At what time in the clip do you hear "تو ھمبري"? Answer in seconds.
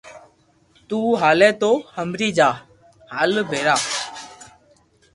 1.61-2.29